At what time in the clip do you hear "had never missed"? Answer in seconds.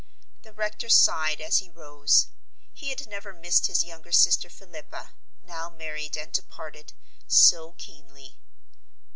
2.89-3.67